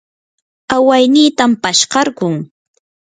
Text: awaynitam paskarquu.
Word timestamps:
awaynitam 0.75 1.51
paskarquu. 1.63 2.29